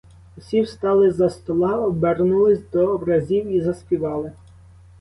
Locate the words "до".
2.71-2.85